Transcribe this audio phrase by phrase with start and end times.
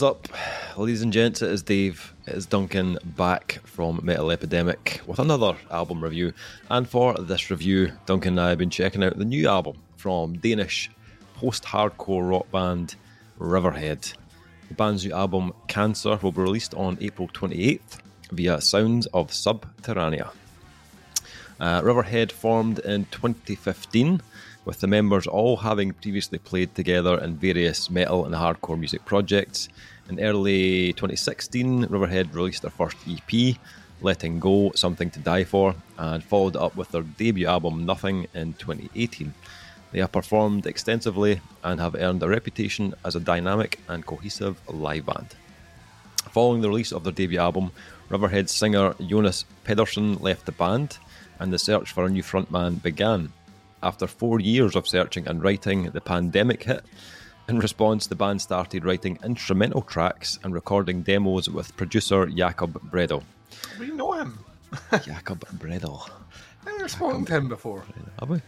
[0.00, 0.28] Is up,
[0.78, 1.42] ladies and gents?
[1.42, 2.14] It is Dave.
[2.26, 6.32] It is Duncan back from Metal Epidemic with another album review.
[6.70, 10.38] And for this review, Duncan and I have been checking out the new album from
[10.38, 10.90] Danish
[11.34, 12.94] post hardcore rock band
[13.38, 14.10] Riverhead.
[14.68, 17.98] The band's new album, Cancer, will be released on April 28th
[18.32, 20.30] via Sounds of Subterrania.
[21.60, 24.22] Uh, Riverhead formed in 2015,
[24.64, 29.68] with the members all having previously played together in various metal and hardcore music projects.
[30.08, 33.56] In early 2016, Riverhead released their first EP,
[34.02, 38.54] Letting Go Something to Die For, and followed up with their debut album, Nothing, in
[38.54, 39.32] 2018.
[39.92, 45.06] They have performed extensively and have earned a reputation as a dynamic and cohesive live
[45.06, 45.34] band.
[46.30, 47.72] Following the release of their debut album,
[48.08, 50.98] Riverhead singer Jonas Pedersen left the band,
[51.38, 53.32] and the search for a new frontman began.
[53.82, 56.84] After four years of searching and writing, the pandemic hit.
[57.48, 63.22] In response, the band started writing instrumental tracks and recording demos with producer Jakob Bredahl.
[63.78, 64.38] We know him.
[65.02, 66.08] Jakob Bredahl.
[66.66, 67.84] I've spoken to him before.
[68.20, 68.40] Have we?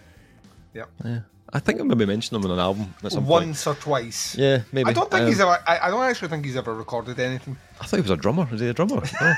[0.75, 0.89] Yep.
[1.05, 1.21] Yeah.
[1.55, 3.47] I think I maybe mentioned him on an album at some point.
[3.47, 4.37] Once or twice.
[4.37, 4.89] Yeah, maybe.
[4.89, 5.59] I don't think Um, he's ever.
[5.67, 7.57] I, I don't actually think he's ever recorded anything.
[7.81, 8.49] I thought he was a drummer.
[8.53, 9.03] Is he a drummer?
[9.21, 9.35] No.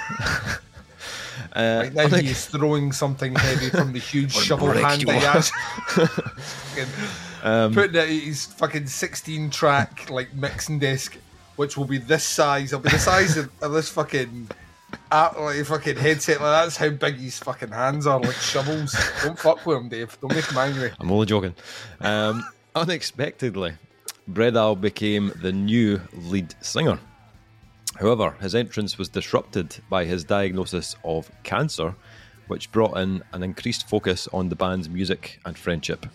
[1.55, 5.51] Uh, Right now think- he's throwing something heavy from the huge shovel hand he has.
[5.89, 6.87] Fucking
[7.75, 11.17] putting it his fucking sixteen track like mixing desk,
[11.57, 12.73] which will be this size.
[12.73, 14.49] It'll be the size of, of this fucking.
[15.11, 18.95] Uh, like fucking headset, like that's how big his fucking hands are, like shovels.
[19.25, 20.17] Don't fuck with him, Dave.
[20.21, 20.93] Don't make him angry.
[21.01, 21.53] I'm only joking.
[22.01, 22.45] Um,
[22.77, 23.73] unexpectedly,
[24.31, 26.99] Bredahl became the new lead singer.
[28.01, 31.95] However, his entrance was disrupted by his diagnosis of cancer,
[32.49, 36.07] which brought in an increased focus on the band's music and friendship.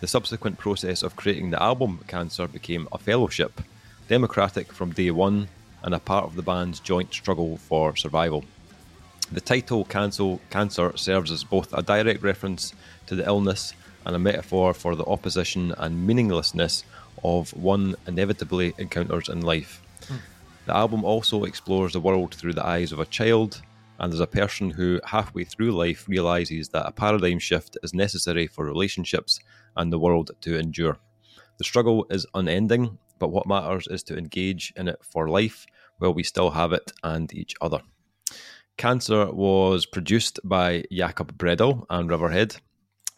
[0.00, 3.60] The subsequent process of creating the album Cancer became a fellowship,
[4.08, 5.48] democratic from day one,
[5.82, 8.44] and a part of the band's joint struggle for survival.
[9.30, 12.74] The title Cancel Cancer serves as both a direct reference
[13.06, 13.74] to the illness
[14.04, 16.84] and a metaphor for the opposition and meaninglessness
[17.24, 19.81] of one inevitably encounters in life.
[20.66, 23.62] The album also explores the world through the eyes of a child
[23.98, 28.46] and as a person who, halfway through life, realizes that a paradigm shift is necessary
[28.46, 29.40] for relationships
[29.76, 30.98] and the world to endure.
[31.58, 35.66] The struggle is unending, but what matters is to engage in it for life
[35.98, 37.80] while we still have it and each other.
[38.76, 42.56] Cancer was produced by Jakob Bredahl and Riverhead,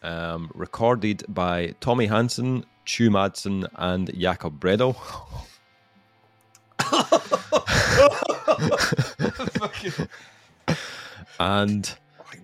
[0.03, 4.95] um, recorded by Tommy Hansen, Tue Madsen, and Jakob Bredahl.
[11.39, 11.93] And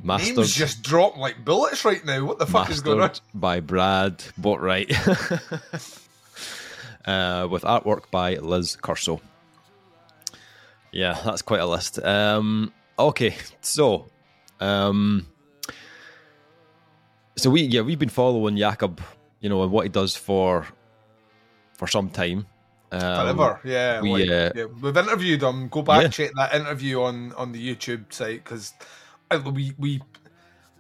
[0.04, 2.26] mastered, names just drop like bullets right now.
[2.26, 3.12] What the fuck is going on?
[3.34, 4.92] by Brad Boatwright,
[7.06, 9.22] uh, with artwork by Liz Curso.
[10.92, 12.04] Yeah, that's quite a list.
[12.04, 14.08] Um, okay, so,
[14.60, 15.28] um,
[17.38, 19.02] so we yeah we've been following Jakob,
[19.40, 20.68] you know, and what he does for
[21.74, 22.46] for some time.
[22.92, 24.66] Um, Forever, yeah, we, like, uh, yeah.
[24.82, 25.70] We've interviewed him.
[25.70, 26.08] Go back Yeah.
[26.10, 28.74] check that interview on on the YouTube site because
[29.54, 30.02] we we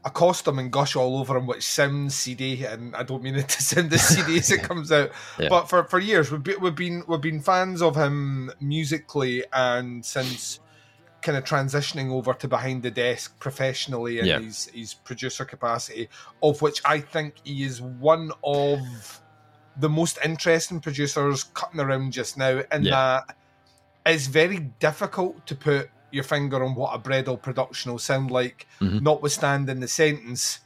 [0.03, 3.47] accost him and gush all over him, which sounds seedy, and I don't mean it
[3.49, 5.11] to sound as seedy as it comes out.
[5.39, 5.47] Yeah.
[5.49, 10.05] But for, for years, we've been, we've been we've been fans of him musically, and
[10.05, 10.59] since
[11.21, 14.39] kind of transitioning over to behind the desk professionally in Yeah.
[14.39, 16.09] his his producer capacity,
[16.41, 19.20] of which I think he is one of
[19.81, 22.91] the most interesting producers cutting around just now, in Yeah.
[23.25, 23.35] that
[24.05, 28.67] it's very difficult to put your finger on what a Bredahl production will sound like,
[28.79, 29.01] Mhm.
[29.01, 30.59] notwithstanding the sentence.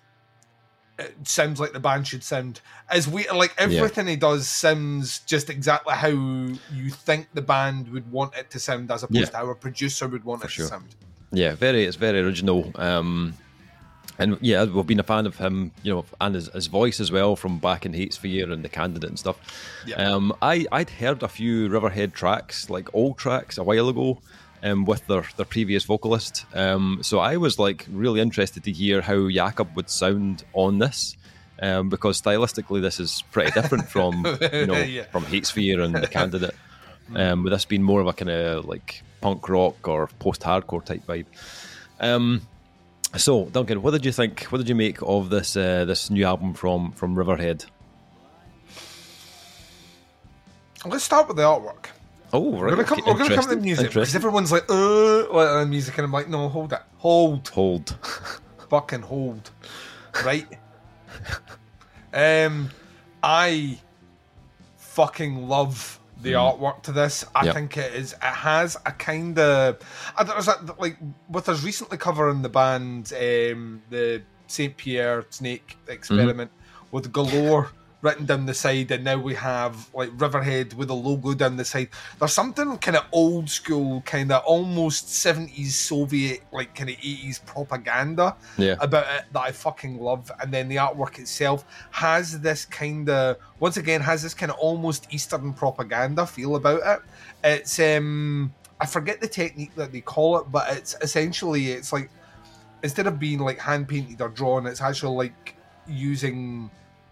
[0.97, 2.61] It sounds like the band should sound.
[2.89, 8.09] As we like everything he does sounds just exactly how you think the band would
[8.11, 9.25] want it to sound, as opposed Yeah.
[9.25, 10.65] to how a producer would want For it sure.
[10.65, 10.95] to sound.
[11.31, 11.83] Yeah, very.
[11.85, 12.71] It's very original.
[12.75, 13.35] Um,
[14.17, 17.11] and yeah, we've been a fan of him, you know, and his, his voice as
[17.11, 19.37] well from back in Hatesphere and the Kandidate and stuff.
[19.85, 19.95] Yeah.
[19.97, 24.19] Um, I I'd heard a few Riverhead tracks, like old tracks, a while ago,
[24.63, 26.45] um, with their their previous vocalist.
[26.53, 31.17] Um, so I was like really interested to hear how Jakob would sound on this.
[31.61, 35.03] Um, because stylistically, this is pretty different from you know Yeah.
[35.05, 36.55] from Hatesphere and the Kandidate.
[37.15, 40.83] Um, with this being more of a kind of like punk rock or post hardcore
[40.83, 41.27] type vibe.
[41.99, 42.41] Um,
[43.17, 44.43] so Duncan, what did you think?
[44.45, 47.65] What did you make of this uh, this new album from from Riverhead?
[50.85, 51.87] Let's start with the artwork.
[52.31, 52.61] Oh, right.
[52.61, 52.99] We're gonna come.
[52.99, 56.05] okay, We're gonna come to the music because everyone's like, "Uh, what uh, music?" And
[56.05, 57.97] I'm like, "No, hold it, hold, Hold.
[58.69, 59.49] fucking hold,
[60.23, 60.45] right?"
[62.13, 62.69] um,
[63.23, 63.79] I
[64.77, 67.25] fucking love the artwork to this.
[67.35, 67.53] I Yep.
[67.55, 68.13] think it is.
[68.13, 69.79] It has a kind of.
[70.25, 70.97] There's a, like
[71.29, 76.51] with us recently covering the band, um, the Saint Pierre Snake experiment
[76.91, 77.69] with galore
[78.05, 81.65] written down the side, and now we have like Riverhead with a logo down the
[81.65, 81.89] side.
[82.19, 87.43] There's something kind of old school, kind of almost 70s Soviet, like kind of 80s
[87.45, 88.75] propaganda Yeah.
[88.79, 90.31] about it that I fucking love.
[90.39, 94.57] And then the artwork itself has this kind of, once again, has this kind of
[94.59, 96.99] almost Eastern propaganda feel about it.
[97.43, 102.11] It's, um, I forget the technique that they call it, but it's essentially, it's like,
[102.83, 105.55] instead of being like hand painted or drawn, it's actually like
[105.87, 106.69] using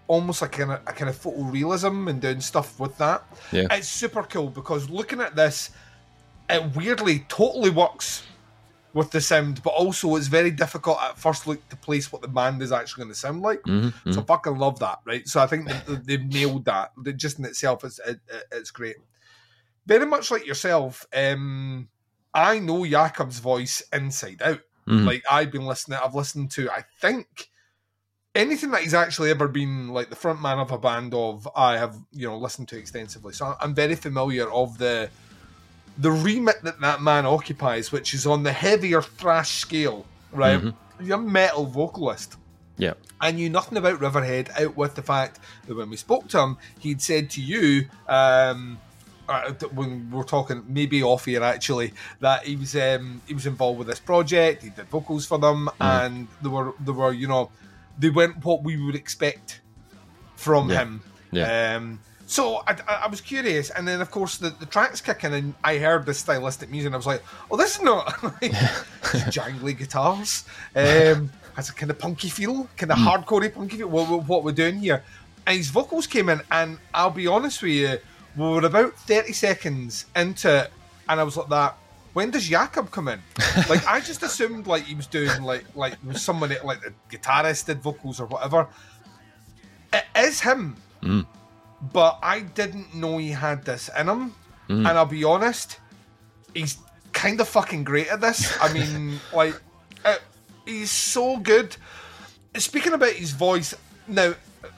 [0.07, 3.23] almost like of a kind of photorealism and doing stuff with that.
[3.51, 3.67] Yeah.
[3.71, 5.71] It's super cool because looking at this,
[6.49, 8.23] it weirdly totally works
[8.93, 12.27] with the sound, but also it's very difficult at first look to place what the
[12.27, 13.61] band is actually going to sound like.
[13.63, 14.11] Mm-hmm.
[14.11, 15.27] So I fucking love that, right?
[15.27, 16.91] So I think they, they've nailed that.
[17.15, 18.97] Just in itself, it's it, it- it's great.
[19.87, 21.89] Very much like yourself, um,
[22.33, 24.59] I know Jakob's voice inside out.
[24.87, 25.05] Mhm.
[25.05, 27.49] Like I've been listening, I've listened to, I think
[28.35, 31.77] anything that he's actually ever been like the front man of a band of, I
[31.77, 33.33] have you know listened to extensively.
[33.33, 35.09] So I'm very familiar of the
[35.97, 40.59] the remit that that man occupies, which is on the heavier thrash scale, right?
[40.59, 40.73] Mhm.
[41.01, 42.37] You're a metal vocalist.
[42.77, 42.93] Yeah.
[43.21, 46.57] I knew nothing about Riverhead out with the fact that when we spoke to him,
[46.79, 48.79] he'd said to you, um,
[49.29, 53.77] uh, when we're talking maybe off here actually, that he was um, he was involved
[53.77, 54.63] with this project.
[54.63, 57.51] He did vocals for them, and they were they were you know
[57.97, 59.61] they went what we would expect
[60.35, 60.77] from Yeah.
[60.79, 61.01] him.
[61.31, 61.75] Yeah.
[61.77, 65.53] Um, so I, I, was curious, and then of course the, the tracks kicking, and
[65.63, 68.51] I heard the stylistic music, and I was like, "Oh, this is not like
[69.31, 70.45] jangly guitars.
[70.75, 73.87] Um, has a kind of punky feel, kind of hardcore punky feel.
[73.89, 75.03] What, what, what we're doing here?"
[75.45, 77.97] And his vocals came in, and I'll be honest with you,
[78.37, 80.71] we were about thirty seconds into it,
[81.09, 81.77] and I was like, "That."
[82.13, 83.19] When does Jakob come in?
[83.69, 87.65] Like I just assumed like he was doing like like was someone like the guitarist
[87.65, 88.67] did vocals or whatever.
[89.91, 90.77] It is him
[91.91, 94.33] but I didn't know he had this in him.
[94.87, 95.79] And I'll be honest,
[96.53, 96.77] he's
[97.11, 98.57] kind of fucking great at this.
[98.61, 99.59] I mean, like,
[100.05, 100.15] uh,
[100.65, 101.75] he's so good.
[102.55, 103.73] Speaking about his voice,
[104.07, 104.33] now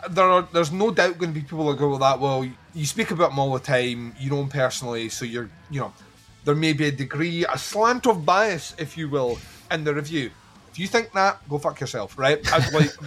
[0.09, 2.19] there are there's no doubt going to be people that go with that.
[2.19, 4.15] Well, you speak about him all the time.
[4.19, 5.93] You know him personally, so you're you know
[6.45, 10.31] there may be a degree, a slant of bias, if you will, in the review.
[10.71, 12.39] If you think that, go fuck yourself, right?
[12.71, 12.91] Like.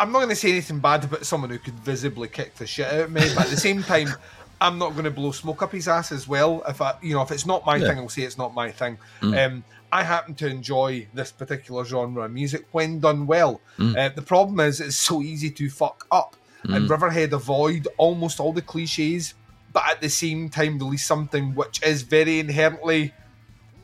[0.00, 2.86] I'm not going to say anything bad about someone who could visibly kick the shit
[2.88, 4.16] out of me, but at the same time,
[4.60, 6.62] I'm not going to blow smoke up his ass as well.
[6.66, 7.86] If I, you know, if it's not my Yeah.
[7.86, 8.98] thing, I'll say it's not my thing.
[9.38, 13.62] Um, I happen to enjoy this particular genre of music when done well.
[13.96, 16.34] Uh, the problem is, it's so easy to fuck up,
[16.64, 19.34] and Riverhead avoid almost all the cliches,
[19.72, 23.12] but at the same time release something which is very inherently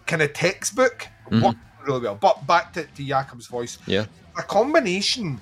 [0.07, 1.07] kind of textbook.
[1.31, 2.15] Works really well.
[2.17, 4.07] But back to, to Jakob's voice Yeah.
[4.37, 5.41] a combination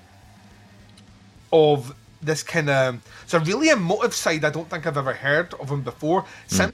[1.52, 5.54] of this kind of it's a really emotive side I don't think I've ever heard
[5.54, 6.24] of him before.
[6.46, 6.72] Sims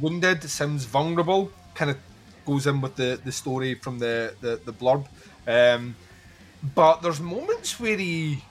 [0.00, 1.96] wounded, Sims vulnerable, kind of
[2.46, 5.06] goes in with the the story from the the, the blurb.
[5.46, 5.96] Um,
[6.74, 8.42] but there's moments where he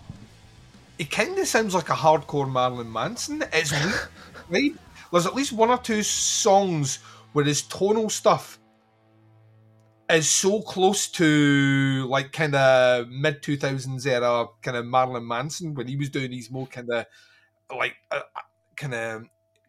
[0.98, 3.44] he kind of sounds like a hardcore Marilyn Manson.
[3.54, 3.72] It's
[4.50, 4.74] right?
[5.12, 7.00] There's at least one or two songs
[7.34, 8.60] where his tonal stuff
[10.10, 15.88] is so close to like kind of mid 2000s era kind of Marilyn Manson when
[15.88, 17.06] he was doing these more kind of
[17.76, 18.22] like uh,
[18.76, 19.26] kind of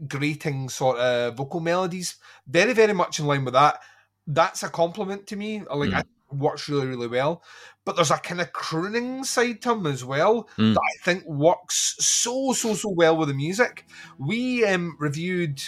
[0.08, 2.16] grating sort of vocal melodies.
[2.46, 3.80] Very, very much in line with that.
[4.26, 5.62] That's a compliment to me.
[5.70, 7.42] I Like, I think it works really, really well.
[7.84, 10.74] But there's a kind of crooning side to him as well Mm.
[10.74, 13.86] that I think works so, so, so well with the music.
[14.18, 15.62] We um, reviewed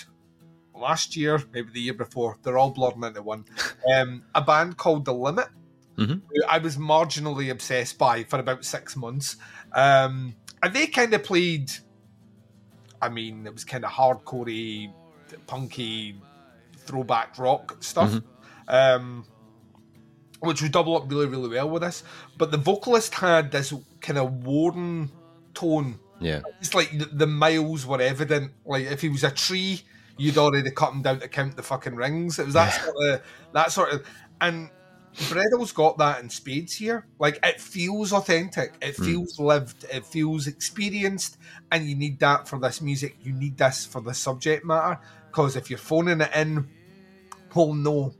[0.75, 3.45] last year, maybe the year before, they're all blurring into one,
[3.95, 5.49] um, a band called The Limit.
[5.99, 6.23] Mhm.
[6.27, 9.37] who I was marginally obsessed by for about six months.
[9.73, 11.71] Um, and they kind of played,
[13.03, 14.91] I mean, it was kind of hardcorey,
[15.47, 16.19] punky,
[16.79, 18.21] throwback rock stuff.
[18.69, 19.27] Um,
[20.43, 22.03] which would double up really, really well with this.
[22.37, 25.11] But the vocalist had this kind of warden
[25.55, 26.41] tone Yeah.
[26.61, 28.53] it's like the, the miles were evident.
[28.65, 29.83] Like if he was a tree,
[30.19, 32.39] you'd already cut him down to count the fucking rings.
[32.39, 33.23] It was that sort of
[33.53, 34.07] that sort of
[34.41, 34.71] and
[35.15, 37.07] Bredahl's got that in spades here.
[37.19, 41.37] Like it feels authentic, it feels lived, it feels experienced,
[41.71, 43.17] and you need that for this music.
[43.23, 44.99] You need this for the subject matter.
[45.29, 46.69] Because if you're phoning it in,
[47.55, 48.15] well no.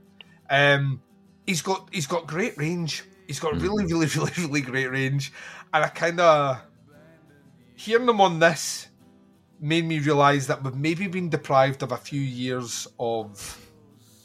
[0.49, 1.01] Um
[1.45, 3.03] he's got he's got great range.
[3.27, 3.61] He's got hmm.
[3.61, 5.33] really, really, really, really great range.
[5.73, 6.63] And I kinda
[7.75, 8.87] hearing them on this
[9.59, 13.59] made me realise that we've maybe been deprived of a few years of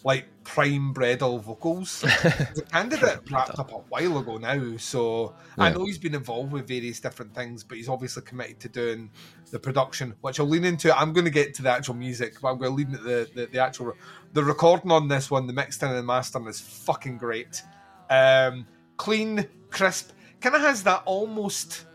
[0.05, 2.01] like prime Bredahl vocals.
[2.01, 6.67] the Kandidate wrapped up a while ago now, so I know he's been involved with
[6.69, 9.11] various different things, but he's obviously committed to doing
[9.51, 10.97] the production, which I'll lean into.
[10.97, 13.29] I'm going to get to the actual music, but I'm going to lean into the,
[13.35, 13.93] the, the actual
[14.33, 17.63] the recording on this one, the mixing and the mastering is fucking great.
[18.11, 21.87] Um, clean, crisp, kind of has that almost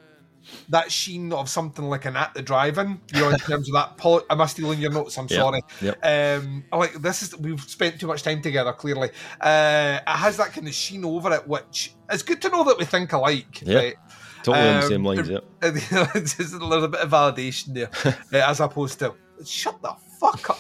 [0.70, 3.98] that sheen of something like an at the drive-in, you know, in terms of that.
[3.98, 5.18] Poli- am I stealing your notes?
[5.18, 5.62] I'm Yep, sorry.
[5.82, 6.00] yep.
[6.44, 8.74] Um, I like this is we've spent too much time together.
[8.74, 9.10] Clearly,
[9.42, 12.78] uh, it has that kind of sheen over it, which it's good to know that
[12.78, 13.62] we think alike.
[13.62, 13.78] Yeah.
[13.78, 13.96] Right?
[14.44, 15.40] Totally on the Um, same lines, yeah.
[15.62, 17.90] And, you know, it's just- there's a bit of validation there,
[18.44, 19.14] uh, as opposed to
[19.46, 20.60] shut the fuck up.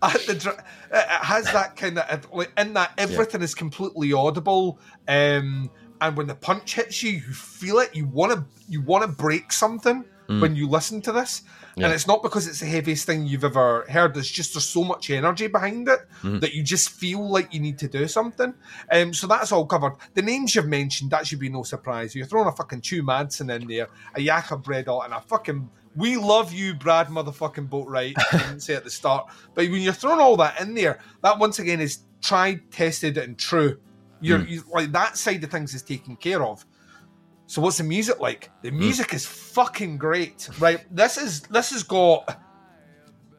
[0.00, 4.78] At the dr- it has that kind of like in that everything is completely audible,
[5.08, 5.68] um,
[6.00, 7.94] and when the punch hits you, you feel it.
[7.94, 10.04] You want to you want to break something
[10.40, 11.40] when you listen to this,
[11.74, 11.86] Yeah.
[11.86, 14.14] and it's not because it's the heaviest thing you've ever heard.
[14.14, 16.42] It's just there's so much energy behind it Mhm.
[16.42, 18.52] that you just feel like you need to do something.
[18.92, 19.94] Um, so that's all covered.
[20.12, 22.14] The names you've mentioned that should be no surprise.
[22.14, 26.16] You're throwing a fucking Tue Madsen in there, a Jakob Bredahl, and a fucking we
[26.18, 28.12] love you, Brad motherfucking Boatwright.
[28.18, 31.38] I didn't say at the start, but when you're throwing all that in there, that
[31.38, 33.78] once again is tried, tested, and true.
[34.20, 36.64] You're you, like that side of things is taken care of.
[37.46, 38.50] So what's the music like?
[38.62, 40.84] The music is fucking great, right?
[40.94, 42.40] This is this has got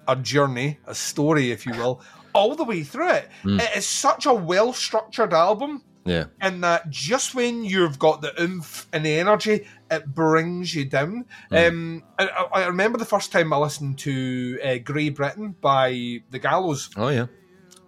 [0.07, 2.01] a journey, a story, if you will,
[2.33, 3.29] all the way through it.
[3.45, 6.25] It is such a well structured album Yeah.
[6.41, 11.25] in that just when you've got the oomph and the energy, it brings you down.
[11.51, 15.91] Um, I, I I remember the first time I listened to uh, Grey Britain by
[16.31, 17.27] The Gallows, Oh, yeah.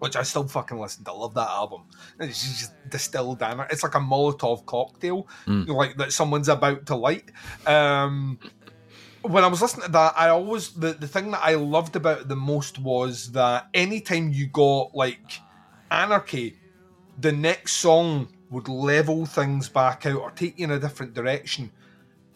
[0.01, 1.11] Which I still fucking listen to.
[1.11, 1.83] I love that album.
[2.19, 3.63] It's just distilled down.
[3.69, 5.27] It's like a Molotov cocktail,
[5.67, 7.29] like that someone's about to light.
[7.67, 8.39] Um,
[9.21, 12.21] when I was listening to that, I always the, the thing that I loved about
[12.21, 15.39] it the most was that anytime you got like
[15.91, 16.57] anarchy,
[17.19, 21.71] the next song would level things back out or take you in a different direction.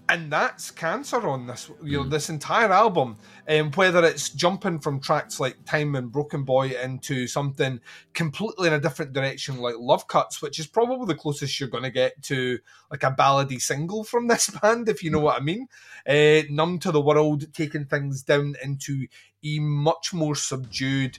[0.08, 3.18] And that's cancer on this, you know, this entire album.
[3.48, 7.80] And whether it's jumping from tracks like Time and Broken Boy into something
[8.14, 11.84] completely in a different direction, like Love Cuts, which is probably the closest you're going
[11.84, 12.60] to get to
[12.92, 15.68] like a ballady single from this band, if you know what I mean.
[16.08, 19.08] Uh, Numb to the World, taking things down into
[19.44, 21.18] a much more subdued,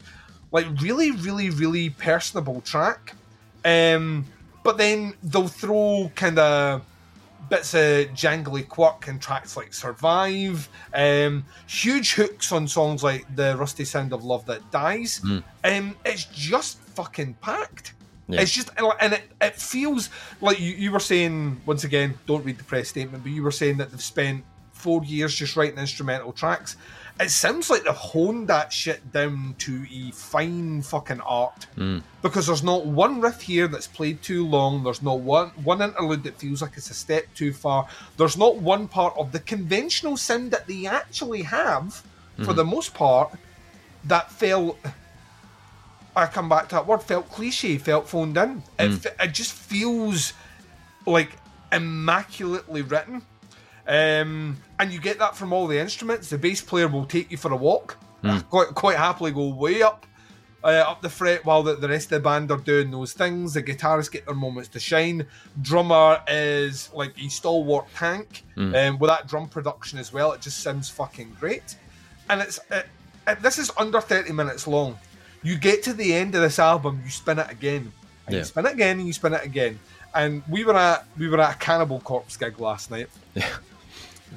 [0.52, 3.14] like really, really, really personable track.
[3.64, 4.26] Um,
[4.62, 6.82] but then they'll throw kind of
[7.48, 13.56] bits of jangly quirk and tracks like Survive, um, huge hooks on songs like The
[13.56, 15.20] Rusty Sound of Love That Dies.
[15.64, 17.94] Um, it's just fucking packed.
[18.28, 18.40] Yeah.
[18.40, 20.10] It's just, and it, it feels
[20.40, 23.52] like you, you were saying, once again, don't read the press statement, but you were
[23.52, 26.76] saying that they've spent four years just writing instrumental tracks.
[27.18, 31.98] It sounds like they've honed that shit down to a fine fucking art hmm.
[32.20, 34.84] because there's not one riff here that's played too long.
[34.84, 37.88] There's not one one interlude that feels like it's a step too far.
[38.18, 42.02] There's not one part of the conventional sound that they actually have,
[42.36, 42.56] for hmm.
[42.56, 43.30] the most part,
[44.04, 44.78] that felt.
[46.14, 47.02] I come back to that word.
[47.02, 47.78] Felt cliche.
[47.78, 48.62] Felt phoned in.
[48.78, 49.22] It, hmm.
[49.22, 50.34] it just feels
[51.06, 51.30] like
[51.72, 53.22] immaculately written.
[53.88, 56.28] Um, and you get that from all the instruments.
[56.30, 57.96] The bass player will take you for a walk.
[58.50, 60.04] Quite, quite happily go way up,
[60.64, 63.54] uh, up the fret while the, the rest of the band are doing those things.
[63.54, 65.24] The guitarists get their moments to shine.
[65.62, 70.32] Drummer is like a stalwart tank, um, with that drum production as well.
[70.32, 71.76] It just sounds fucking great.
[72.28, 72.86] And it's it,
[73.28, 74.98] it, this is under thirty minutes long.
[75.44, 77.92] You get to the end of this album, you spin it again,
[78.26, 78.38] and Yeah.
[78.40, 79.78] you spin it again, and you spin it again.
[80.16, 83.08] And we were at we were at a Cannibal Corpse gig last night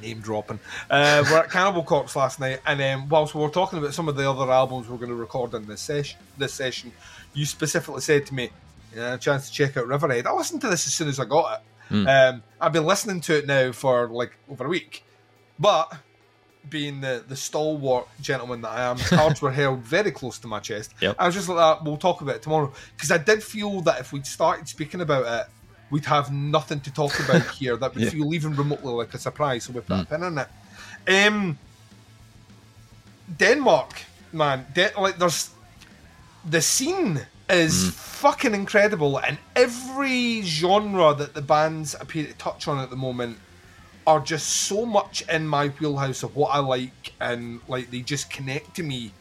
[0.02, 0.60] name dropping.
[0.90, 4.08] Uh, we're at Cannibal Corpse last night, and um, whilst we were talking about some
[4.08, 6.92] of the other albums we're going to record in this session, this session,
[7.34, 8.50] you specifically said to me,
[8.96, 11.26] "Yeah, a chance to check out Riverhead." I listened to this as soon as I
[11.26, 11.66] got it.
[12.08, 15.04] Um, I've been listening to it now for like over a week,
[15.58, 15.92] but
[16.70, 20.60] being the, the stalwart gentleman that I am, cards were held very close to my
[20.60, 20.94] chest.
[21.02, 21.16] Yep.
[21.18, 22.72] I was just like, that, we'll talk about it tomorrow.
[22.96, 25.52] Because I did feel that if we'd started speaking about it,
[25.92, 28.10] we'd have nothing to talk about here that would Yeah.
[28.10, 29.64] feel even remotely like a surprise.
[29.66, 30.48] So we put a pin in it.
[31.28, 31.58] Um,
[33.38, 35.52] Denmark, man, De- like there's
[36.50, 42.80] the scene is fucking incredible, and every genre that the bands appear to touch on
[42.80, 43.38] at the moment
[44.08, 48.30] are just so much in my wheelhouse of what I like, and like they just
[48.30, 49.12] connect to me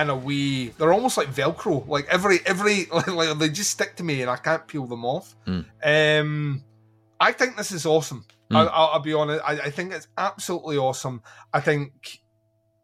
[0.00, 0.68] in a way.
[0.68, 1.86] They're almost like Velcro.
[1.86, 5.04] Like every every like, like they just stick to me, and I can't peel them
[5.04, 5.34] off.
[5.46, 6.64] Um,
[7.20, 8.24] I think this is awesome.
[8.52, 9.42] I, I'll, I'll be honest.
[9.44, 11.22] I, I think it's absolutely awesome.
[11.52, 12.20] I think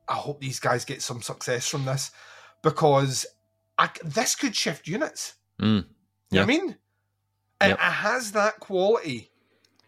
[0.09, 2.13] I hope these guys get some success from this
[2.63, 3.27] because
[3.79, 5.35] I, this could shift units.
[5.61, 5.67] Mm.
[5.69, 5.85] You know
[6.31, 6.77] what I mean?
[7.61, 7.79] And Yep.
[7.79, 9.31] it has that quality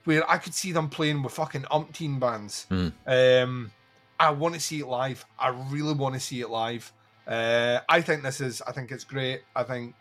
[0.05, 2.67] where I could see them playing with fucking umpteen bands.
[2.71, 2.93] Mm.
[3.07, 3.71] Um,
[4.19, 5.25] I want to see it live.
[5.39, 6.93] I really want to see it live.
[7.29, 8.63] Uh, I think this is.
[8.63, 9.43] I think it's great.
[9.55, 9.95] I think.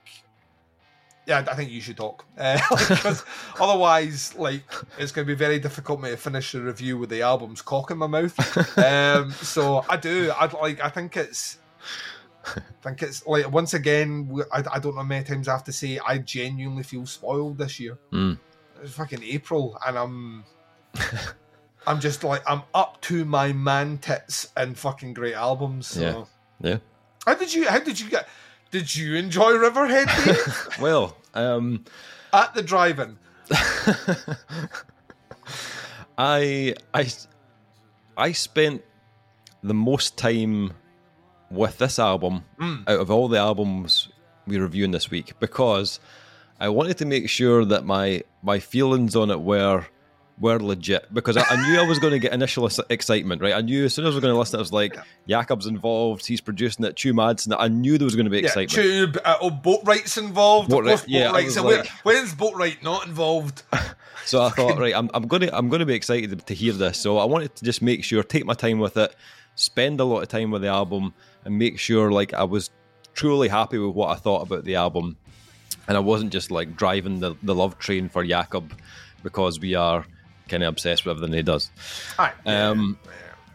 [1.26, 3.26] Yeah, I think you should talk uh, because
[3.60, 4.64] otherwise, like,
[4.98, 7.92] it's going to be very difficult me to finish the review with the album's cock
[7.92, 8.34] in my mouth.
[8.78, 10.32] Um, so I do.
[10.32, 10.82] I like.
[10.82, 11.58] I think it's.
[12.46, 14.34] I think it's like once again.
[14.54, 16.00] I, I don't know how many times I have to say.
[16.00, 17.98] I genuinely feel spoiled this year.
[18.14, 18.40] Mm.
[18.82, 20.46] It's fucking April, and I'm.
[21.86, 25.88] I'm just like I'm up to my man tits and fucking great albums.
[25.88, 26.02] So.
[26.62, 26.70] Yeah.
[26.70, 26.78] Yeah.
[27.28, 27.68] How did you?
[27.68, 28.28] How did you get?
[28.72, 30.08] Did you enjoy Riverhead
[30.82, 31.84] Well, um,
[32.34, 33.18] at the drive-in?
[36.18, 37.10] I I
[38.18, 38.84] I spent
[39.64, 40.72] the most time
[41.52, 42.84] with this album Mm.
[42.90, 44.10] out of all the albums
[44.48, 46.00] we're reviewing this week because
[46.60, 49.86] I wanted to make sure that my my feelings on it were
[50.40, 53.54] were legit because I, I knew I was going to get initial excitement, right?
[53.56, 54.96] I knew as soon as I was going to listen, I was like,
[55.28, 57.56] Jakob's involved, he's producing it, Tue Madsen.
[57.58, 58.72] I knew there was going to be Yeah, excitement.
[58.72, 59.18] tube.
[59.26, 60.70] Uh, oh, Boatwright's involved.
[60.70, 63.64] Boat Of course, right- yeah, boat was And where- when's Boatwright not involved?
[64.26, 66.74] So I thought, right, I'm, I'm going to I'm going to be excited to hear
[66.74, 66.98] this.
[67.00, 69.16] So I wanted to just make sure, take my time with it,
[69.56, 71.14] spend a lot of time with the album,
[71.46, 72.70] and make sure like I was
[73.14, 75.16] truly happy with what I thought about the album,
[75.88, 78.74] and I wasn't just like driving the, the love train for Jakob
[79.24, 80.06] because we are
[80.48, 81.72] kind of obsessed with everything he does.
[82.18, 82.34] Aye.
[82.46, 82.98] Um,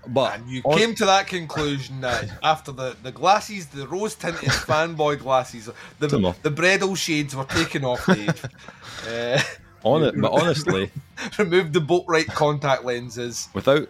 [0.07, 4.15] but and you on- came to that conclusion that after the, the glasses, the rose
[4.15, 6.09] tinted fanboy glasses, the
[6.43, 8.45] the Bredahl shades were taken off, Dave.
[9.09, 9.41] uh,
[9.85, 10.91] on it, but honestly,
[11.39, 13.49] removed the Boatwright contact lenses.
[13.55, 13.89] without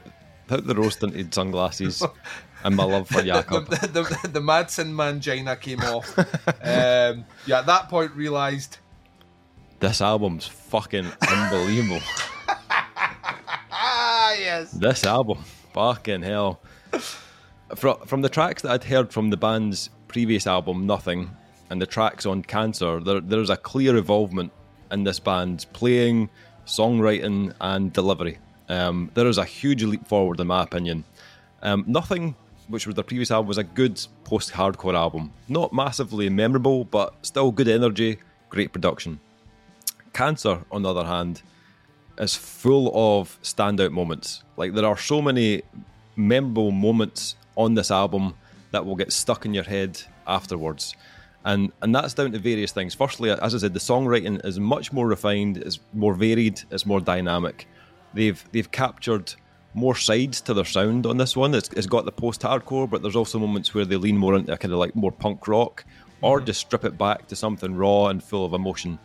[0.48, 2.02] without the rose tinted sunglasses
[2.64, 6.16] and my love for Jakob, the, the, the, the Madsen mangina came off.
[6.18, 8.78] um, yeah, at that point realised,
[9.80, 12.00] this album's fucking unbelievable.
[14.52, 14.72] Yes.
[14.72, 15.38] This album,
[15.72, 16.60] fucking hell.
[17.74, 21.30] From, from the tracks that I'd heard from the band's previous album, Nothing,
[21.70, 24.52] and the tracks on Cancer, there, there's a clear involvement
[24.90, 26.28] in this band's playing,
[26.66, 28.38] songwriting, and delivery.
[28.68, 31.04] Um, there is a huge leap forward, in my opinion.
[31.62, 32.34] Um, Nothing,
[32.68, 35.32] which was their previous album, was a good post hardcore album.
[35.48, 38.18] Not massively memorable, but still good energy,
[38.50, 39.18] great production.
[40.12, 41.40] Cancer, on the other hand,
[42.22, 44.42] is full of standout moments.
[44.56, 45.62] Like there are so many
[46.16, 48.34] memorable moments on this album
[48.70, 50.94] that will get stuck in your head afterwards.
[51.44, 52.94] And and that's down to various things.
[52.94, 57.00] Firstly, as I said, the songwriting is much more refined, is more varied, it's more
[57.00, 57.66] dynamic.
[58.14, 59.34] They've they've captured
[59.74, 61.54] more sides to their sound on this one.
[61.54, 64.72] It's, it's got the post-hardcore, but there's also moments where they lean more into kind
[64.72, 65.84] of like more punk rock,
[66.20, 66.46] or mm-hmm.
[66.46, 68.98] just strip it back to something raw and full of emotion.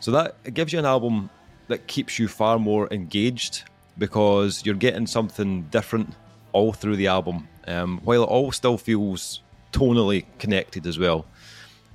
[0.00, 1.30] So that it gives you an album
[1.68, 3.64] that keeps you far more engaged
[3.98, 6.14] because you're getting something different
[6.52, 9.40] all through the album, um, while it all still feels
[9.72, 11.26] tonally connected as well.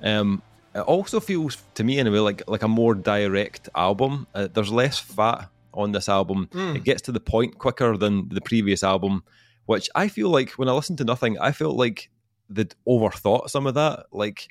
[0.02, 0.42] Um,
[0.76, 4.28] it also feels to me anyway like like a more direct album.
[4.36, 6.50] Uh, there's less fat on this album.
[6.76, 9.24] It gets to the point quicker than the previous album,
[9.66, 12.10] which I feel like when I listened to Nothing, I felt like
[12.50, 14.08] they'd overthought some of that.
[14.12, 14.48] Like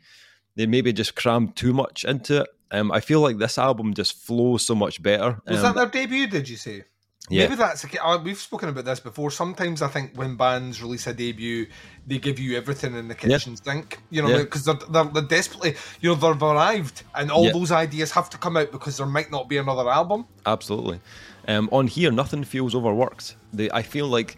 [0.59, 2.49] they maybe just crammed too much into it.
[2.73, 5.41] Um, I feel like this album just flows so much better.
[5.47, 6.85] Was Um, that their debut, did you say?
[7.31, 7.45] Yeah.
[7.45, 9.31] Maybe that's uh, We've spoken about this before.
[9.31, 11.67] Sometimes I think when bands release a debut,
[12.07, 13.99] they give you everything in the kitchen sink.
[14.11, 14.39] You know, Yeah.
[14.39, 17.53] because they're, they're, they're desperately, you know, they've arrived, and all Yeah.
[17.53, 20.27] those ideas have to come out because there might not be another album.
[20.45, 21.01] Absolutely.
[21.47, 23.37] Um, on here, nothing feels overworked.
[23.53, 24.37] They, I feel like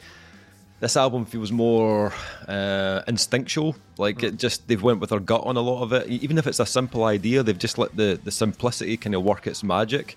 [0.80, 2.12] this album feels more
[2.48, 3.76] uh, instinctual.
[3.98, 6.08] Like it just they've went with their gut on a lot of it.
[6.08, 9.46] Even if it's a simple idea, they've just let the the simplicity kind of work
[9.46, 10.16] its magic.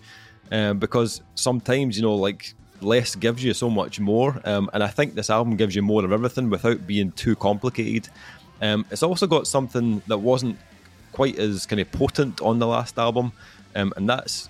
[0.52, 4.40] Um, because sometimes you know, like less gives you so much more.
[4.46, 8.10] Um, and I think this album gives you more of everything without being too complicated.
[8.62, 10.58] Um, it's also got something that wasn't
[11.12, 13.34] quite as kind of potent on the last album,
[13.76, 14.50] um, and that's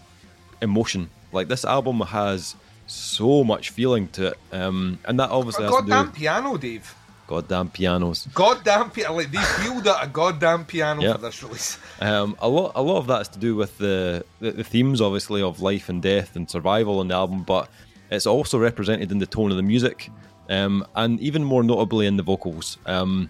[0.61, 1.09] emotion.
[1.31, 2.55] Like this album has
[2.87, 6.57] so much feeling to it, um, and that obviously A has to do goddamn piano,
[6.57, 6.95] Dave.
[7.27, 8.27] goddamn pianos.
[8.33, 9.15] Goddamn piano.
[9.15, 11.13] Like they peeled out a goddamn piano Yeah.
[11.13, 11.77] for this release.
[12.01, 14.99] Um, a lot, a lot of that is to do with the, the the themes,
[15.01, 17.69] obviously, of life and death and survival in the album, but
[18.11, 20.09] it's also represented in the tone of the music,
[20.49, 22.77] um, and even more notably in the vocals.
[22.85, 23.29] Um,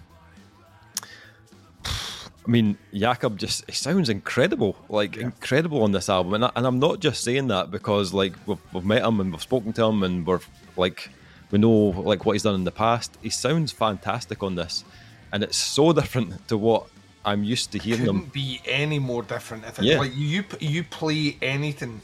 [2.46, 6.78] I mean, Jakob just sounds incredible, like incredible on this album, and, I, and I'm
[6.78, 10.02] not just saying that because like we've, we've met him and we've spoken to him
[10.02, 10.40] and we're
[10.76, 11.08] like
[11.50, 11.70] We know
[12.10, 13.16] like what he's done in the past.
[13.22, 14.84] He sounds fantastic on this,
[15.32, 16.86] and it's so different to what
[17.24, 19.64] I'm used to hearing Couldn't be any more different.
[19.64, 19.98] If it, Yeah.
[19.98, 22.02] like you you play anything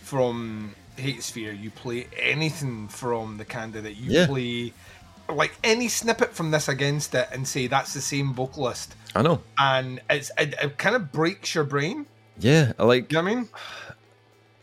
[0.00, 4.26] from Hatesphere, you play anything from the Kandidate, you Yeah.
[4.26, 4.72] play
[5.28, 9.42] like any snippet from this against it, and say that's the same vocalist, I know.
[9.58, 12.06] and it's it, it kind of breaks your brain.
[12.38, 13.48] Yeah, I like You know what I mean?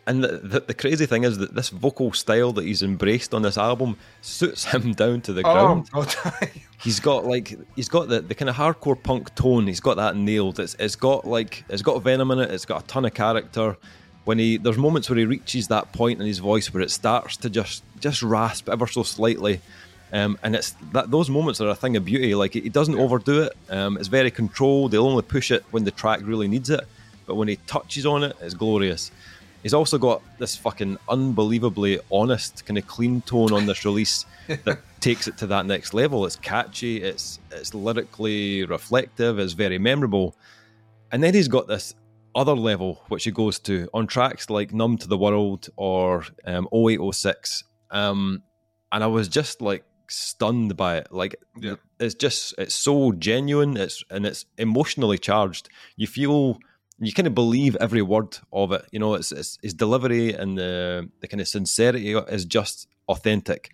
[0.09, 3.43] And the, the, the crazy thing is that this vocal style that he's embraced on
[3.43, 5.89] this album suits him down to the oh, ground.
[5.93, 6.49] Oh god.
[6.79, 9.67] He's got like he's got the, the kind of hardcore punk tone.
[9.67, 10.59] He's got that nailed.
[10.59, 12.49] It's it's got like it's got venom in it.
[12.49, 13.77] It's got a ton of character.
[14.25, 17.37] When he there's moments where he reaches that point in his voice where it starts
[17.37, 19.61] to just just rasp ever so slightly.
[20.11, 22.33] Um, and it's that those moments are a thing of beauty.
[22.35, 23.53] Like he doesn't overdo it.
[23.69, 24.93] Um, it's very controlled.
[24.93, 26.81] He'll only push it when the track really needs it.
[27.25, 29.11] But when he touches on it, it's glorious.
[29.61, 34.79] He's also got this fucking unbelievably honest, kind of clean tone on this release that
[35.01, 36.25] takes it to that next level.
[36.25, 40.35] It's catchy, it's it's lyrically reflective, it's very memorable.
[41.11, 41.93] And then he's got this
[42.35, 46.67] other level which he goes to on tracks like Numb to the World or um,
[46.71, 47.63] 0806.
[47.91, 48.43] Um,
[48.91, 51.07] and I was just like stunned by it.
[51.11, 51.75] Like Yeah.
[51.99, 55.69] it's just it's so genuine, it's and it's emotionally charged.
[55.95, 56.59] You feel
[56.99, 58.85] you kind of believe every word of it.
[58.91, 63.71] You know, it's, it's his delivery and the the kind of sincerity is just authentic.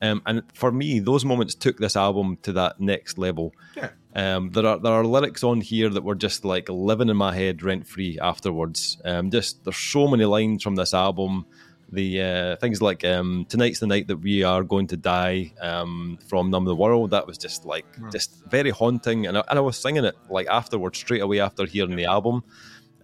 [0.00, 3.52] Um, and for me, those moments took this album to that next level.
[3.76, 3.90] Yeah.
[4.14, 7.34] Um, there are there are lyrics on here that were just like living in my
[7.34, 8.96] head rent free afterwards.
[9.04, 11.46] Um, just there's so many lines from this album.
[11.90, 16.18] The uh, things like um, "Tonight's the night that we are going to die" um,
[16.28, 19.62] from "Numb the World." That was just like just very haunting, and I, and I
[19.62, 22.44] was singing it like afterwards, straight away after hearing the album.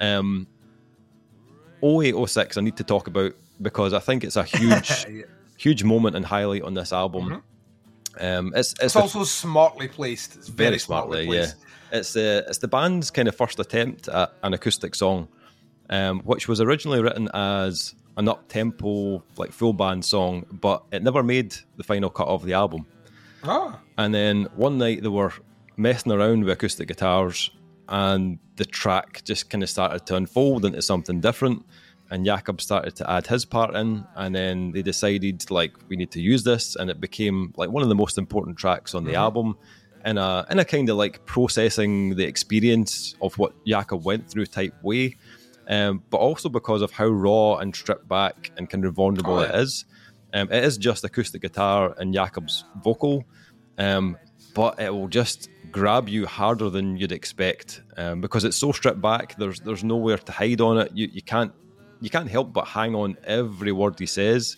[0.00, 0.46] Um,
[1.82, 5.22] 0806, I need to talk about because I think it's a huge, Yeah.
[5.56, 7.42] huge moment and highlight on this album.
[8.20, 10.36] Um, it's it's, It's the- also smartly placed.
[10.36, 11.26] It's very, very smartly, yeah.
[11.26, 11.56] placed.
[11.92, 15.28] It's the it's the band's kind of first attempt at an acoustic song,
[15.90, 21.02] um, which was originally written as an up tempo like full band song, but it
[21.02, 22.86] never made the final cut of the album.
[23.42, 25.32] Ah, And then one night they were
[25.76, 27.50] messing around with acoustic guitars,
[27.88, 31.64] and the track just kind of started to unfold into something different.
[32.10, 36.10] And Jakob started to add his part in, and then they decided like we need
[36.12, 39.14] to use this, and it became like one of the most important tracks on the
[39.16, 39.56] album,
[40.04, 44.46] in a in a kind of like processing the experience of what Jakob went through
[44.46, 45.16] type way,
[45.68, 49.40] um, but also because of how raw and stripped back and kind of vulnerable Oh,
[49.40, 49.60] it yeah.
[49.60, 49.84] is.
[50.32, 53.24] Um, it is just acoustic guitar and Jakob's vocal,
[53.78, 54.16] um,
[54.54, 59.00] but it will just grab you harder than you'd expect um, because it's so stripped
[59.00, 59.36] back.
[59.36, 60.90] There's there's nowhere to hide on it.
[60.94, 61.52] You you can't
[62.00, 64.56] you can't help but hang on every word he says.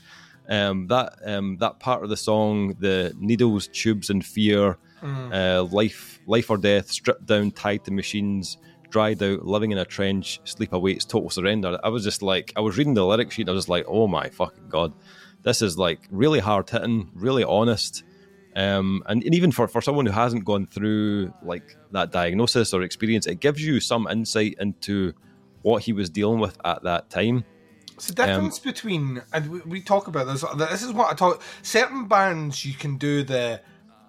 [0.48, 6.20] Um, that um, that part of the song, the needles, tubes, and fear, uh, life,
[6.26, 8.56] life or death, stripped down, tied to machines,
[8.90, 11.78] dried out, living in a trench, sleep awaits, total surrender.
[11.82, 14.06] I was just like, I was reading the lyric sheet, I was just like, oh
[14.06, 14.92] my fucking god,
[15.42, 18.04] this is like really hard hitting, really honest.
[18.54, 22.82] Um, and, and even for, for someone who hasn't gone through like that diagnosis or
[22.82, 25.12] experience, it gives you some insight into
[25.62, 27.44] what he was dealing with at that time.
[27.96, 30.44] It's the difference between, and we, we talk about this.
[30.56, 31.42] This is what I talk.
[31.62, 33.60] Certain bands you can do the.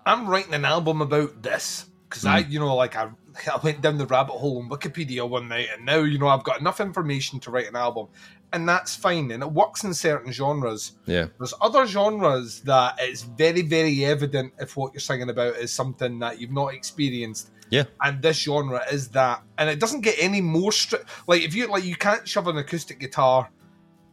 [0.06, 3.10] I'm writing an album about this because I, you know, like I,
[3.54, 6.44] I went down the rabbit hole on Wikipedia one night, and now you know I've
[6.44, 8.08] got enough information to write an album,
[8.54, 10.94] and that's fine, and it works in certain genres.
[11.06, 11.28] Yeah.
[11.38, 16.20] There's other genres that it's very, very evident if what you're singing about is something
[16.20, 17.52] that you've not experienced.
[17.70, 17.84] Yeah.
[18.02, 21.10] And this genre is that, and it doesn't get any more strict.
[21.28, 23.50] Like if you like, you can't shove an acoustic guitar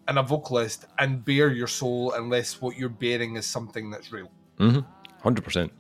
[0.09, 4.31] and a vocalist and bare your soul unless what you're bearing is something that's real.
[5.23, 5.73] Hundred percent.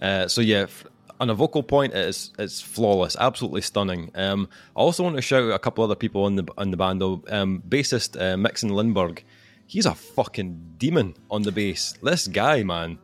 [0.00, 0.86] Uh, so yeah, f-
[1.22, 4.10] on a vocal point, it's it's flawless, absolutely stunning.
[4.16, 6.76] Um, I also want to shout out a couple other people on the on the
[6.76, 7.22] band though.
[7.28, 9.22] Um, bassist uh, Mixen Lindberg,
[9.66, 11.94] he's a fucking demon on the bass.
[12.02, 12.98] This guy, man,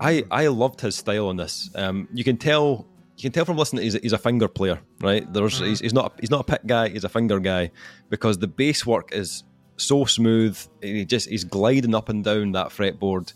[0.00, 1.68] I I loved his style on this.
[1.74, 2.86] Um, you can tell
[3.18, 5.30] you can tell from listening he's a, he's a finger player, right?
[5.30, 7.72] There's he's, he's not a, he's not a pick guy, he's a finger guy
[8.08, 9.44] because the bass work is
[9.76, 10.58] so smooth.
[10.80, 13.34] He just he's gliding up and down that fretboard.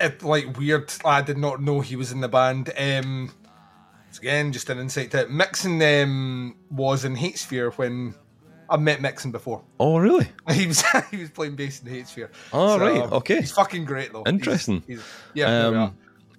[0.00, 0.92] It, like weird.
[1.04, 2.72] I did not know he was in the band.
[2.76, 3.32] Um,
[4.08, 5.30] it's again, just an insight to it.
[5.30, 8.14] Mixen um, was in Hatesphere when
[8.68, 9.62] I met Mixen before.
[9.78, 10.28] Oh really?
[10.52, 12.30] He was he was playing bass in Hatesphere.
[12.52, 13.40] Oh, right, okay.
[13.40, 14.24] He's fucking great though.
[14.26, 14.82] Interesting.
[14.86, 15.02] he's-
[15.34, 15.70] yeah.
[15.70, 15.82] we are.
[15.84, 15.96] Um,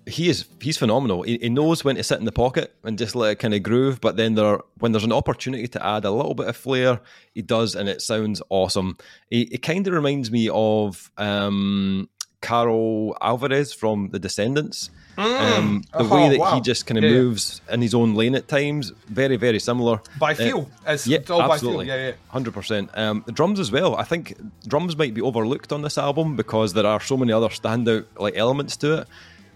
[0.07, 1.21] he is he's phenomenal.
[1.21, 3.61] He, he, knows when to sit in the pocket and just let it kind of
[3.63, 4.01] groove.
[4.01, 7.01] But then there, when there's an opportunity to add a little bit of flair,
[7.33, 8.97] he does, and it sounds awesome.
[9.29, 12.09] He, it kind of reminds me of um,
[12.41, 14.89] Karl Alvarez from The Descendents.
[15.17, 15.57] Mm.
[15.57, 16.55] Um, the oh, way that wow.
[16.55, 17.11] he just kind of yeah.
[17.11, 20.01] moves in his own lane at times, very, very similar.
[20.17, 21.85] By uh, feel, uh, it's, yeah, all absolutely.
[21.85, 21.99] by feel.
[21.99, 22.89] Yeah, yeah, hundred percent.
[22.93, 23.95] Um, the drums as well.
[23.95, 24.35] I think
[24.67, 28.35] drums might be overlooked on this album because there are so many other standout like
[28.37, 29.07] elements to it.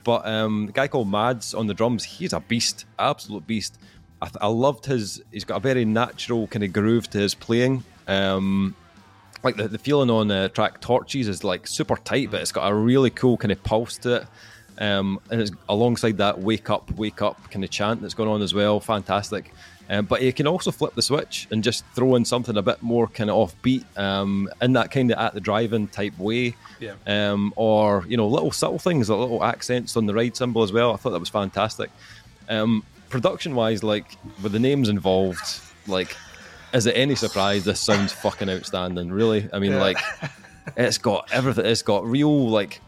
[0.03, 3.79] But um, the guy called Mads on the drums, he's a beast, absolute beast.
[4.21, 5.23] I, th- I loved his.
[5.31, 7.83] He's got a very natural kind of groove to his playing.
[8.07, 8.75] Um,
[9.45, 12.69] like the, the feeling on the track Torches is like super tight, but it's got
[12.69, 14.27] a really cool kind of pulse to it.
[14.77, 18.41] Um, and it's alongside that wake up, wake up kind of chant that's going on
[18.41, 18.81] as well.
[18.81, 19.53] Fantastic.
[19.87, 22.81] Um, but you can also flip the switch and just throw in something a bit
[22.81, 26.55] more kind of offbeat um, in that kind of at the drive-in type way.
[26.79, 26.95] Yeah.
[27.05, 30.73] Um, or, you know, little subtle things, a little accents on the ride cymbal as
[30.73, 30.91] well.
[30.91, 31.91] I thought that was fantastic.
[32.49, 36.17] Um, production wise, like with the names involved, like
[36.75, 39.11] is it any surprise this sounds fucking outstanding?
[39.11, 39.81] Really, I mean, yeah.
[39.81, 39.97] like
[40.77, 41.65] it's got everything.
[41.65, 42.81] It's got real like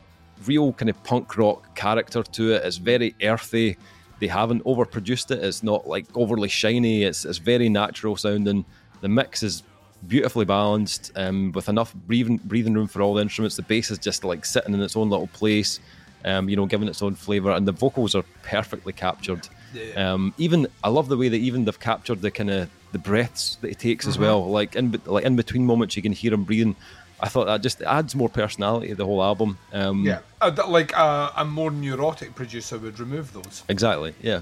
[0.46, 2.66] real kind of punk rock character to it.
[2.66, 3.78] It's very earthy.
[4.20, 5.44] They haven't overproduced it.
[5.44, 7.04] It's not like overly shiny.
[7.04, 8.66] It's it's very natural sounding.
[9.02, 9.64] The mix is
[10.08, 13.56] beautifully balanced um, with enough breathing breathing room for all the instruments.
[13.56, 15.80] The bass is just like sitting in its own little place,
[16.26, 19.48] um, you know, giving its own flavour, and the vocals are perfectly captured.
[19.74, 20.14] Yeah.
[20.14, 23.58] Um, even I love the way that even they've captured the kind of the breaths
[23.62, 24.12] that he takes mm-hmm.
[24.12, 24.50] as well.
[24.50, 26.76] Like in like in between moments, you can hear him breathing.
[27.20, 29.58] I thought that just adds more personality to the whole album.
[29.74, 33.64] Um, yeah, uh, like uh, a more neurotic producer would remove those.
[33.68, 34.14] Exactly.
[34.22, 34.42] Yeah.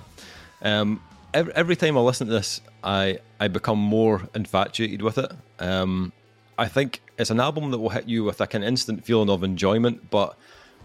[0.62, 1.02] Um,
[1.34, 5.32] every, every time I listen to this, I I become more infatuated with it.
[5.60, 6.12] Um,
[6.58, 9.44] I think it's an album that will hit you with like an instant feeling of
[9.44, 10.38] enjoyment, but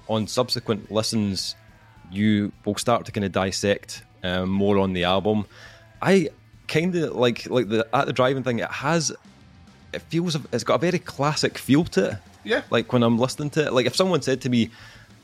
[0.09, 1.55] on subsequent listens,
[2.11, 5.47] you will start to kind of dissect um, more on the album.
[6.03, 6.31] I
[6.71, 8.61] kind of like like the at the drive-in thing.
[8.61, 9.13] It has,
[9.93, 12.17] it feels, it's got a very classic feel to it.
[12.45, 12.63] Yeah.
[12.71, 14.71] Like when I'm listening to it, like if someone said to me,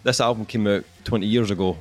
[0.02, 1.78] "This album came out 20 years ago,"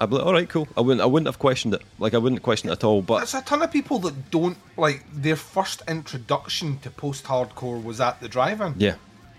[0.00, 1.82] I'd be like, "All right, cool." I wouldn't, I wouldn't have questioned it.
[2.00, 3.02] Like I wouldn't question it at all.
[3.02, 8.00] But there's a ton of people that don't like their first introduction to post-hardcore was
[8.00, 8.74] at the drive-in.
[8.78, 8.96] Yeah.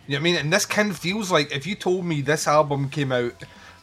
[0.08, 0.36] You know what I mean?
[0.36, 3.34] And this kind of feels like if you told me this album came out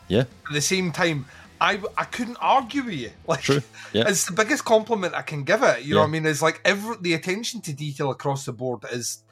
[0.09, 0.20] yeah.
[0.20, 1.26] at the same time,
[1.60, 3.10] I, I couldn't argue with you.
[3.26, 3.62] Like, True.
[3.92, 4.08] Yeah.
[4.08, 5.82] it's the biggest compliment I can give it.
[5.82, 5.94] You yeah.
[5.94, 6.26] know what I mean?
[6.26, 9.22] It's like every the attention to detail across the board is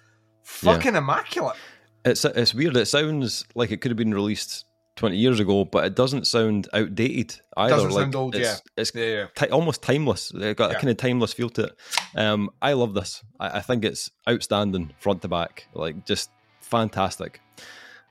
[0.44, 0.98] fucking yeah.
[0.98, 1.56] immaculate.
[2.04, 2.76] It's it's weird.
[2.76, 4.66] It sounds like it could have been released
[4.98, 7.76] 20 years ago, but it doesn't sound outdated either.
[7.76, 8.56] Doesn't like, sound old, it's, yeah.
[8.76, 9.26] It's yeah.
[9.34, 10.32] T- almost timeless.
[10.34, 11.72] It's got a kind of timeless feel to it.
[12.16, 13.22] Um, I love this.
[13.38, 15.68] I, I, think it's outstanding front to back.
[15.72, 17.40] Like, just fantastic.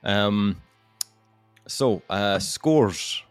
[0.02, 0.62] Um,
[1.66, 3.22] so, uh, scores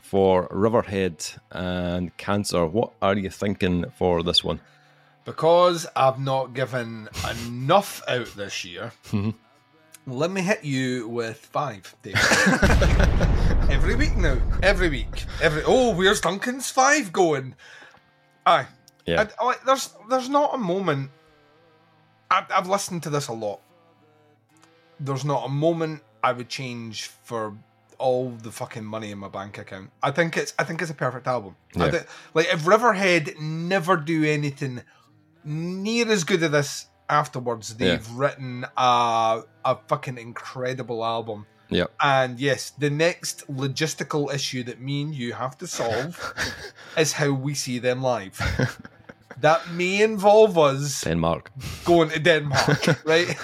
[0.00, 2.66] for Riverhead and Cancer.
[2.66, 4.60] What are you thinking for this one?
[5.24, 7.08] Because I've not given
[7.46, 9.30] enough out this year, mm-hmm.
[10.06, 12.20] let me hit you with five, David.
[13.70, 14.38] Every week now.
[14.62, 15.24] Every week.
[15.40, 17.54] Every oh, where's Duncan's five going?
[18.44, 18.66] Aye.
[19.06, 19.28] Yeah.
[19.40, 21.10] I, I, there's there's not a moment.
[22.30, 23.60] I, I've listened to this a lot.
[24.98, 27.56] There's not a moment I would change for
[28.02, 29.90] all the fucking money in my bank account.
[30.02, 31.56] I think it's I think it's a perfect album.
[31.74, 31.90] Yeah.
[31.90, 34.82] Th- like if Riverhead never do anything
[35.44, 38.14] near as good as this afterwards, they've yeah.
[38.20, 41.46] written a a fucking incredible album.
[41.70, 41.86] Yeah.
[42.00, 46.34] And yes, the next logistical issue that me and you have to solve
[46.98, 48.36] is how we see them live.
[49.40, 51.50] that may involve us Denmark
[51.84, 53.36] going to Denmark, right?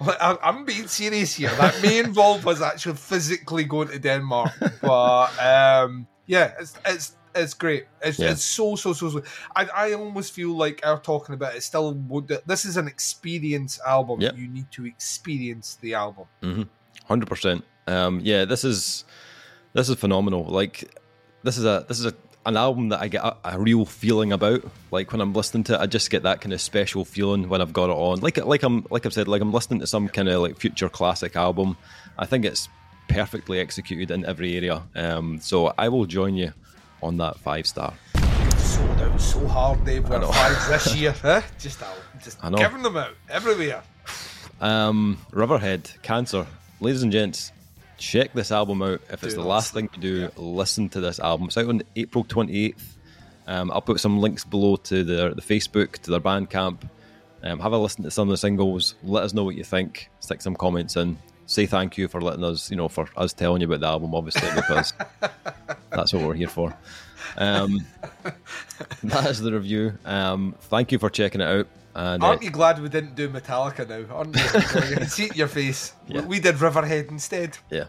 [0.00, 1.50] I'm being serious here.
[1.50, 4.52] That may involve us actually physically going to Denmark,
[4.82, 7.86] but um, yeah, it's it's it's great.
[8.02, 8.30] It's, yeah.
[8.30, 9.22] it's so so so so.
[9.54, 11.94] I I almost feel like our talking about it still.
[12.46, 14.20] This is an experience album.
[14.20, 14.36] Yep.
[14.36, 16.26] You need to experience the album.
[16.40, 16.68] 100
[17.08, 17.20] mm-hmm.
[17.28, 17.64] percent.
[17.86, 19.04] Um, yeah, this is
[19.74, 20.44] this is phenomenal.
[20.44, 20.98] Like
[21.42, 22.14] this is a this is a
[22.46, 24.64] an album that I get a, a, real feeling about.
[24.90, 27.60] Like when I'm listening to it, I just get that kind of special feeling when
[27.60, 28.20] I've got it on.
[28.20, 30.88] Like like I'm like I've said, like I'm listening to some kind of like future
[30.88, 31.76] classic album.
[32.18, 32.68] I think it's
[33.08, 34.82] perfectly executed in every area.
[34.94, 36.52] Um, so I will join you
[37.02, 37.94] on that five star.
[38.58, 40.08] Sold out so hard, Dave.
[40.08, 41.42] With five this year, huh?
[41.58, 43.82] Just out, just giving them out everywhere.
[44.60, 46.46] Um, Riverhead, Cancer,
[46.80, 47.52] ladies and gents
[47.98, 49.00] check this album out.
[49.10, 50.28] If it's the last thing you do, yeah.
[50.36, 51.46] listen to this album.
[51.46, 52.82] It's out on April 28th.
[53.46, 56.88] Um, I'll put some links below to their the Facebook, to their Bandcamp.
[57.42, 58.94] Um, have a listen to some of the singles.
[59.02, 60.08] Let us know what you think.
[60.20, 61.18] Stick some comments in.
[61.46, 64.14] say thank you for letting us, you know, for us telling you about the album,
[64.14, 64.94] obviously, because
[65.90, 66.74] that's what we're here for.
[67.36, 67.84] Um,
[69.02, 69.98] that is the review.
[70.06, 71.66] Um, thank you for checking it out.
[71.94, 74.14] And, Aren't uh, you glad we didn't do Metallica now?
[74.14, 74.98] Aren't you?
[75.00, 75.92] you see your face.
[76.08, 76.22] Yeah.
[76.22, 77.56] We, did Riverhead instead.
[77.70, 77.84] Yeah.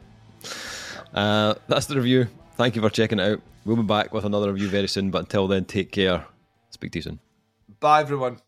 [1.14, 2.28] Uh, that's the review.
[2.56, 3.42] Thank you for checking it out.
[3.66, 6.26] We'll be back with another review very soon, but until then, take care.
[6.70, 7.20] Speak to you soon.
[7.80, 8.40] Bye, everyone.